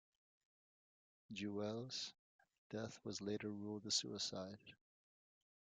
[1.31, 2.15] Deuel's
[2.71, 4.57] death was later ruled a suicide.